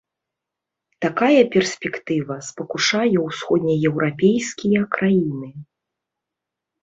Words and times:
Такая 1.05 1.41
перспектыва 1.55 2.37
спакушае 2.47 3.17
ўсходнееўрапейскія 3.27 4.81
краіны. 4.95 5.49